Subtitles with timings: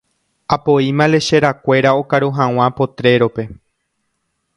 [0.55, 3.43] Apoíma lecherakuéra okaru hag̃ua potrero-pe.